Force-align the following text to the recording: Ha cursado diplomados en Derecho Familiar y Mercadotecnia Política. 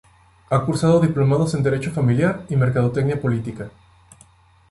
Ha 0.49 0.61
cursado 0.65 0.99
diplomados 0.99 1.53
en 1.53 1.61
Derecho 1.61 1.91
Familiar 1.91 2.47
y 2.49 2.55
Mercadotecnia 2.55 3.21
Política. 3.21 3.69